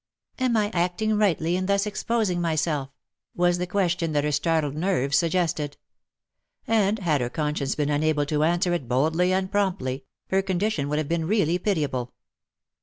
"Am 0.45 0.57
I 0.57 0.69
acting 0.73 1.15
rightly 1.15 1.55
in 1.55 1.67
thus 1.67 1.85
exposing 1.85 2.41
myself?" 2.41 2.89
was 3.35 3.59
the 3.59 3.67
question 3.67 4.13
that 4.13 4.23
her 4.23 4.31
startled 4.31 4.73
nerves 4.73 5.15
suggested: 5.15 5.77
and 6.65 6.97
had 6.97 7.21
her 7.21 7.29
conscience 7.29 7.75
been 7.75 7.91
unable 7.91 8.25
to 8.25 8.41
answer 8.43 8.73
it 8.73 8.87
boldly 8.89 9.31
and 9.31 9.51
promptly, 9.51 10.05
her 10.31 10.41
condition 10.41 10.89
would 10.89 10.97
have 10.97 11.07
been 11.07 11.27
really 11.27 11.59
pitiable. 11.59 12.15